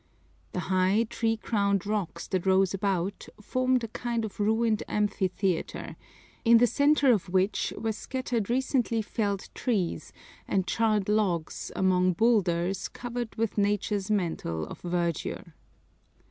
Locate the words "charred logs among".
10.65-12.13